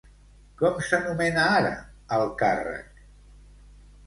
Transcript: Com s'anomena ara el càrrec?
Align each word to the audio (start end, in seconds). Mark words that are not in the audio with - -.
Com 0.61 0.79
s'anomena 0.87 1.43
ara 1.59 1.75
el 2.17 2.27
càrrec? 2.41 3.05